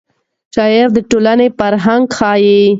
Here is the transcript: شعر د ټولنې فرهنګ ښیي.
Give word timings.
شعر 0.55 0.87
د 0.95 0.97
ټولنې 1.09 1.47
فرهنګ 1.59 2.03
ښیي. 2.17 2.61